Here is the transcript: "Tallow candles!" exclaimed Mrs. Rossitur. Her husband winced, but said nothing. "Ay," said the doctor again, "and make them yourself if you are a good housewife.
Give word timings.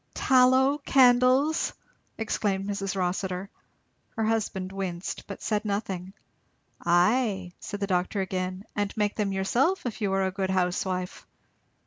"Tallow 0.15 0.79
candles!" 0.79 1.73
exclaimed 2.17 2.67
Mrs. 2.67 2.95
Rossitur. 2.95 3.51
Her 4.15 4.25
husband 4.25 4.71
winced, 4.71 5.27
but 5.27 5.43
said 5.43 5.63
nothing. 5.63 6.13
"Ay," 6.83 7.51
said 7.59 7.81
the 7.81 7.85
doctor 7.85 8.19
again, 8.19 8.63
"and 8.75 8.97
make 8.97 9.13
them 9.13 9.31
yourself 9.31 9.85
if 9.85 10.01
you 10.01 10.11
are 10.13 10.25
a 10.25 10.31
good 10.31 10.49
housewife. 10.49 11.27